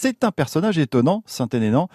c'est 0.00 0.22
un 0.22 0.30
personnage 0.30 0.78
étonnant, 0.78 1.24
Saint-Hénénan. 1.26 1.88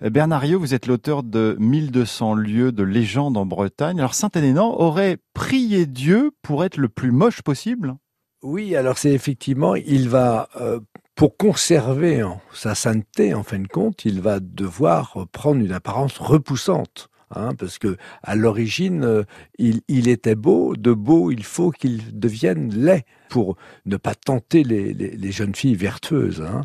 Bernard 0.00 0.46
vous 0.58 0.72
êtes 0.72 0.86
l'auteur 0.86 1.22
de 1.22 1.56
1200 1.58 2.34
lieux 2.34 2.72
de 2.72 2.82
légende 2.82 3.36
en 3.36 3.44
Bretagne. 3.44 3.98
Alors 3.98 4.14
Saint-Hénénan 4.14 4.74
aurait 4.78 5.18
prié 5.34 5.84
Dieu 5.84 6.30
pour 6.40 6.64
être 6.64 6.78
le 6.78 6.88
plus 6.88 7.10
moche 7.10 7.42
possible? 7.42 7.96
Oui, 8.42 8.74
alors 8.74 8.96
c'est 8.96 9.12
effectivement, 9.12 9.74
il 9.74 10.08
va, 10.08 10.48
euh, 10.58 10.80
pour 11.14 11.36
conserver 11.36 12.24
sa 12.54 12.74
sainteté, 12.74 13.34
en 13.34 13.42
fin 13.42 13.58
de 13.58 13.68
compte, 13.68 14.06
il 14.06 14.22
va 14.22 14.40
devoir 14.40 15.26
prendre 15.30 15.60
une 15.62 15.72
apparence 15.72 16.16
repoussante. 16.16 17.10
Hein, 17.32 17.54
parce 17.54 17.78
que 17.78 17.96
à 18.22 18.34
l'origine, 18.36 19.04
euh, 19.04 19.22
il, 19.58 20.08
était 20.08 20.34
beau. 20.34 20.74
De 20.76 20.92
beau, 20.92 21.30
il 21.30 21.44
faut 21.44 21.70
qu'il 21.70 22.18
devienne 22.18 22.74
laid 22.74 23.04
pour 23.28 23.56
ne 23.86 23.96
pas 23.98 24.16
tenter 24.16 24.64
les, 24.64 25.30
jeunes 25.30 25.54
filles 25.54 25.76
vertueuses. 25.76 26.42
Hein. 26.42 26.62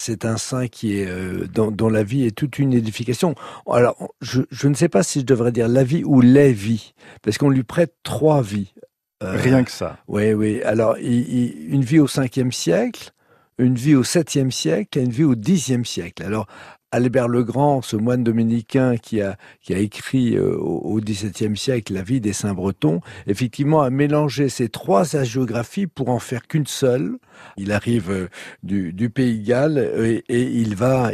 C'est 0.00 0.24
un 0.24 0.36
saint 0.36 0.68
qui 0.68 0.98
est 0.98 1.06
euh, 1.08 1.46
dont, 1.52 1.88
la 1.88 2.04
vie 2.04 2.24
est 2.24 2.30
toute 2.30 2.58
une 2.58 2.72
édification. 2.72 3.34
Alors, 3.70 3.96
je, 4.20 4.68
ne 4.68 4.74
sais 4.74 4.88
pas 4.88 5.02
si 5.02 5.20
je 5.20 5.24
devrais 5.24 5.50
dire 5.50 5.68
la 5.68 5.82
vie 5.82 6.04
ou 6.04 6.20
les 6.20 6.52
vies, 6.52 6.94
parce 7.22 7.36
qu'on 7.36 7.50
lui 7.50 7.64
prête 7.64 7.94
trois 8.04 8.40
vies. 8.40 8.72
Euh, 9.24 9.32
Rien 9.36 9.64
que 9.64 9.72
ça. 9.72 9.98
Oui, 10.06 10.32
oui. 10.32 10.62
Alors, 10.62 10.96
une 11.00 11.82
vie 11.82 11.98
au 11.98 12.06
5e 12.06 12.52
siècle, 12.52 13.10
une 13.58 13.74
vie 13.74 13.96
au 13.96 14.04
7e 14.04 14.52
siècle 14.52 14.98
et 14.98 15.02
une 15.02 15.10
vie 15.10 15.24
au 15.24 15.34
10e 15.34 15.84
siècle. 15.84 16.22
Alors, 16.22 16.46
Albert 16.90 17.28
le 17.28 17.44
Grand, 17.44 17.82
ce 17.82 17.96
moine 17.96 18.24
dominicain 18.24 18.96
qui 18.96 19.20
a, 19.20 19.36
qui 19.60 19.74
a 19.74 19.78
écrit 19.78 20.36
euh, 20.36 20.56
au 20.56 21.00
XVIIe 21.00 21.56
siècle 21.56 21.92
la 21.92 22.02
vie 22.02 22.20
des 22.20 22.32
saints 22.32 22.54
bretons, 22.54 23.00
effectivement 23.26 23.82
a 23.82 23.90
mélangé 23.90 24.48
ces 24.48 24.68
trois 24.68 25.14
hagiographies 25.16 25.86
pour 25.86 26.08
en 26.08 26.18
faire 26.18 26.46
qu'une 26.46 26.66
seule. 26.66 27.16
Il 27.56 27.72
arrive 27.72 28.10
euh, 28.10 28.28
du, 28.62 28.92
du 28.92 29.10
Pays 29.10 29.40
Galles 29.40 29.78
et, 29.78 30.24
et, 30.28 30.42
il 30.44 30.76
va 30.76 31.10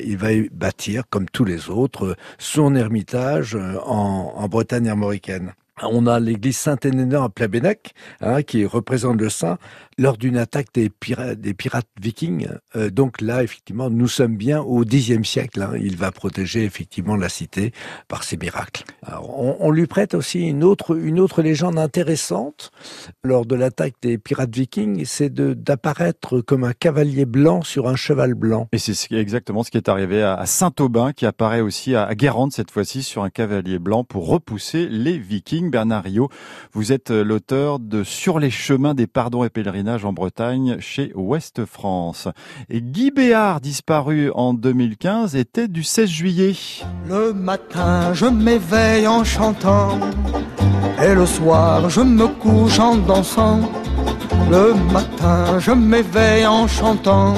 bâtir, 0.53 1.05
comme 1.11 1.29
tous 1.29 1.45
les 1.45 1.69
autres, 1.71 2.17
son 2.39 2.77
ermitage 2.77 3.57
euh, 3.57 3.79
en, 3.85 4.33
en 4.37 4.49
Bretagne 4.49 4.89
armoricaine. 4.89 5.55
On 5.83 6.07
a 6.07 6.21
l'église 6.21 6.57
Saint-Hénénan 6.57 7.25
à 7.25 7.29
Plabennec, 7.29 7.95
hein, 8.21 8.43
qui 8.43 8.65
représente 8.65 9.21
le 9.21 9.29
saint, 9.29 9.59
lors 9.99 10.17
d'une 10.17 10.37
attaque 10.37 10.69
des 10.73 10.89
pirates, 10.89 11.41
des 11.41 11.53
pirates 11.53 11.89
vikings. 12.01 12.49
Euh, 12.77 12.91
donc 12.91 13.21
là, 13.21 13.43
effectivement, 13.43 13.91
nous 13.91 14.07
sommes 14.07 14.37
bien 14.37 14.61
au 14.61 14.85
Xe 14.85 15.21
siècle. 15.25 15.63
Hein. 15.63 15.73
Il 15.81 15.97
va 15.97 16.13
protéger 16.13 16.65
effectivement 16.65 17.17
la 17.17 17.29
cité 17.29 17.73
par 18.07 18.23
ses 18.23 18.37
miracles. 18.37 18.85
on, 19.21 19.71
lui 19.71 19.87
prête 19.87 20.15
aussi 20.15 20.49
une 20.49 20.63
autre, 20.63 20.97
une 20.97 21.19
autre 21.19 21.43
légende 21.43 21.79
intéressante 21.79 22.71
lors 23.25 23.45
de 23.45 23.57
l'attaque 23.57 23.95
des 24.01 24.19
pirates 24.19 24.55
vikings, 24.55 25.05
c'est 25.05 25.35
d'apparaître 25.35 26.41
comme 26.41 26.65
un 26.65 26.73
cavalier 26.73 27.25
blanc 27.25 27.63
sur 27.63 27.89
un 27.89 27.97
cheval 27.97 28.35
blanc. 28.35 28.69
Et 28.73 28.79
c'est 28.79 29.13
exactement 29.13 29.65
ce 29.65 29.71
qui 29.71 29.77
est 29.77 29.89
arrivé 29.89 30.23
à 30.23 30.47
Saint-Aubin, 30.47 31.13
qui 31.13 31.27
apparaît 31.27 31.61
aussi 31.61 31.97
à 31.97 32.15
Guérande 32.15 32.53
cette 32.53 32.71
fois-ci 32.71 33.03
sur 33.03 33.25
un 33.25 33.31
cavalier 33.31 33.79
blanc 33.79 34.05
pour 34.05 34.29
repousser 34.29 34.89
les 34.89 35.19
vikings. 35.19 35.74
Bernard 35.75 36.05
Rio, 36.05 36.29
vous 36.73 36.93
êtes 36.93 37.11
l'auteur 37.11 37.81
de 37.81 38.05
Sur 38.05 38.39
les 38.39 38.53
chemins 38.53 38.95
des 38.95 39.09
pardons 39.09 39.43
et 39.43 39.49
pèlerinages 39.49 40.05
en 40.05 40.13
Bretagne 40.13 40.77
chez 40.79 41.11
Ouest 41.17 41.65
France. 41.65 42.29
Et 42.71 42.81
Guy 42.81 43.11
Béard, 43.11 43.61
disparu 43.61 44.31
en 44.37 44.55
2015, 44.55 45.35
était 45.35 45.67
du 45.67 45.83
16 45.83 46.09
juillet. 46.09 46.55
Le 47.09 47.33
matin, 47.33 48.15
je 48.15 48.27
m'éveille 48.27 49.09
en 49.09 49.25
chantant, 49.25 49.99
et 51.03 51.13
le 51.13 51.27
soir, 51.27 51.91
je 51.91 52.03
me 52.03 52.29
couche 52.29 52.79
en 52.79 52.95
dansant. 52.95 53.69
Le 54.49 54.75
matin, 54.93 55.59
je 55.59 55.73
m'éveille 55.73 56.47
en 56.47 56.69
chantant 56.69 57.35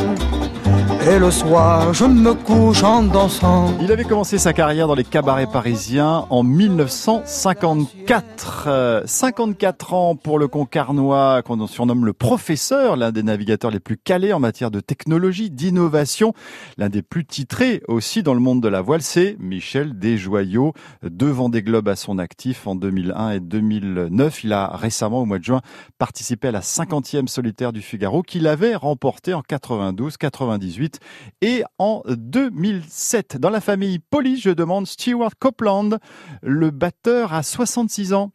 et 1.09 1.19
le 1.19 1.31
soir, 1.31 1.95
je 1.95 2.05
me 2.05 2.35
couche 2.35 2.83
en 2.83 3.03
dansant. 3.03 3.73
Il 3.81 3.91
avait 3.93 4.05
commencé 4.05 4.37
sa 4.39 4.53
carrière 4.53 4.89
dans 4.89 4.95
les 4.95 5.05
cabarets 5.05 5.47
parisiens 5.47 6.27
en 6.31 6.43
1954. 6.43 9.05
54 9.07 9.93
euh, 9.93 9.97
ans 9.97 10.17
pour 10.17 10.39
le 10.39 10.49
Concarnois, 10.49 11.43
qu'on 11.43 11.67
surnomme 11.67 12.05
le 12.05 12.13
professeur, 12.13 12.97
l'un 12.97 13.13
des 13.13 13.23
navigateurs 13.23 13.71
les 13.71 13.79
plus 13.79 13.97
calés 13.97 14.33
en 14.33 14.41
matière 14.41 14.71
de 14.71 14.81
technologie, 14.81 15.51
d'innovation, 15.51 16.35
l'un 16.77 16.89
des 16.89 17.03
plus 17.03 17.25
titrés 17.25 17.83
aussi 17.89 18.23
dans 18.23 18.35
le 18.35 18.41
monde 18.41 18.63
de 18.63 18.69
la 18.69 18.81
voile, 18.81 19.03
c'est 19.03 19.37
Michel 19.39 19.99
Desjoyaux, 19.99 20.73
devant 21.03 21.49
des 21.49 21.63
globes 21.63 21.89
à 21.89 21.97
son 21.97 22.19
actif 22.19 22.67
en 22.67 22.75
2001 22.75 23.31
et 23.31 23.41
2009. 23.41 24.45
Il 24.45 24.53
a 24.53 24.69
récemment, 24.75 25.21
au 25.21 25.25
mois 25.25 25.39
de 25.39 25.45
juin, 25.45 25.61
participé 25.99 26.49
à 26.49 26.53
la 26.53 26.61
50e 26.61 27.29
solitaire 27.29 27.73
du 27.73 27.83
Figaro 27.83 28.23
qu'il 28.23 28.49
avait 28.49 28.75
remporté 28.75 29.35
en 29.35 29.43
92, 29.43 30.17
98 30.97 31.01
et 31.43 31.65
en 31.79 32.03
2007. 32.07 33.37
Dans 33.37 33.51
la 33.51 33.61
famille 33.61 33.99
Police, 33.99 34.43
je 34.43 34.51
demande 34.51 34.87
Stewart 34.87 35.33
Copeland, 35.39 35.91
le 36.43 36.71
batteur 36.71 37.33
à 37.33 37.43
66 37.43 38.13
ans. 38.13 38.33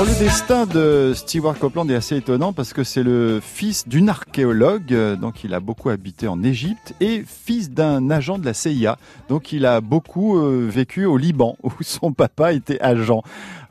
Le 0.00 0.16
destin 0.20 0.64
de 0.64 1.12
Stewart 1.12 1.58
Copeland 1.58 1.88
est 1.88 1.94
assez 1.96 2.16
étonnant 2.16 2.52
parce 2.52 2.72
que 2.72 2.84
c'est 2.84 3.02
le 3.02 3.40
fils 3.42 3.88
d'une 3.88 4.08
archéologue, 4.08 4.94
donc 5.20 5.42
il 5.42 5.52
a 5.54 5.60
beaucoup 5.60 5.88
habité 5.90 6.28
en 6.28 6.40
Égypte, 6.44 6.94
et 7.00 7.24
fils 7.26 7.70
d'un 7.70 8.08
agent 8.08 8.38
de 8.38 8.44
la 8.44 8.54
CIA, 8.54 8.96
donc 9.28 9.52
il 9.52 9.66
a 9.66 9.80
beaucoup 9.80 10.38
euh, 10.38 10.68
vécu 10.70 11.04
au 11.04 11.16
Liban 11.16 11.56
où 11.64 11.70
son 11.80 12.12
papa 12.12 12.52
était 12.52 12.80
agent. 12.80 13.22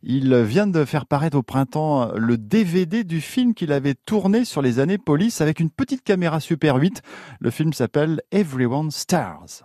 Il 0.04 0.36
vient 0.44 0.68
de 0.68 0.84
faire 0.84 1.06
paraître 1.06 1.38
au 1.38 1.44
printemps 1.44 2.12
le 2.14 2.38
DVD 2.38 3.06
du 3.06 3.22
film 3.22 3.54
qu'il 3.54 3.72
avait 3.72 3.96
tourné 3.96 4.44
sur 4.44 4.62
les 4.62 4.80
années 4.80 4.98
police 4.98 5.40
avec 5.40 5.62
une 5.62 5.70
petite 5.70 6.04
caméra 6.04 6.42
Super 6.42 6.76
8. 6.76 7.02
Le 7.40 7.52
film 7.52 7.72
s'appelle 7.72 8.22
Everyone 8.32 8.92
Stars. 8.92 9.64